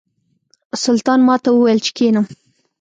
سلطان 0.83 1.19
ماته 1.27 1.49
وویل 1.51 1.79
چې 1.85 1.91
کښېنم. 1.95 2.25